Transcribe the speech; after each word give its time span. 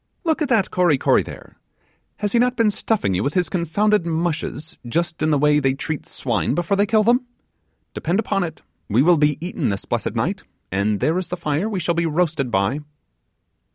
Look 0.23 0.41
at 0.41 0.49
that 0.49 0.71
Kory 0.71 0.97
Kory 0.97 1.21
there! 1.21 1.57
has 2.17 2.31
he 2.31 2.39
not 2.39 2.55
been 2.57 2.71
stuffing 2.71 3.13
you 3.13 3.23
with 3.23 3.35
his 3.35 3.49
confounded 3.49 4.03
mushes, 4.03 4.75
just 4.87 5.21
in 5.21 5.29
the 5.29 5.37
way 5.37 5.59
they 5.59 5.75
treat 5.75 6.07
swine 6.07 6.55
before 6.55 6.75
they 6.75 6.87
kill 6.87 7.03
them? 7.03 7.27
Depend 7.93 8.17
upon 8.19 8.43
it, 8.43 8.63
we 8.89 9.03
will 9.03 9.17
be 9.19 9.37
eaten 9.39 9.69
this 9.69 9.85
blessed 9.85 10.15
night, 10.15 10.41
and 10.71 11.01
there 11.01 11.19
is 11.19 11.27
the 11.27 11.37
fire 11.37 11.69
we 11.69 11.79
shall 11.79 11.93
be 11.93 12.07
roasted 12.07 12.49
by. 12.49 12.79